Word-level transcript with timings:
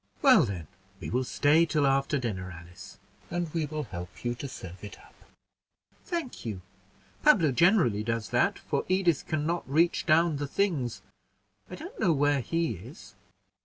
"Well, 0.23 0.45
then, 0.45 0.65
we 0.99 1.11
will 1.11 1.23
stay 1.23 1.63
till 1.67 1.85
after 1.85 2.17
dinner, 2.17 2.49
Alice, 2.51 2.97
and 3.29 3.53
we 3.53 3.67
will 3.67 3.83
help 3.83 4.25
you 4.25 4.33
to 4.33 4.47
serve 4.47 4.83
it 4.83 4.97
up." 4.99 5.13
"Thank 6.05 6.43
you; 6.43 6.63
Pablo 7.21 7.51
generally 7.51 8.03
does 8.03 8.29
that, 8.29 8.57
for 8.57 8.83
Edith 8.89 9.27
can 9.27 9.45
not 9.45 9.63
reach 9.69 10.07
down 10.07 10.37
the 10.37 10.47
things. 10.47 11.03
I 11.69 11.75
don't 11.75 11.99
know 11.99 12.13
where 12.13 12.39
he 12.41 12.71
is." 12.77 13.13